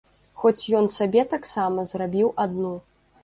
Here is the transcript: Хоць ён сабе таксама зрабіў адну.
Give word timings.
Хоць 0.43 0.69
ён 0.77 0.85
сабе 0.93 1.25
таксама 1.35 1.85
зрабіў 1.91 2.33
адну. 2.47 2.73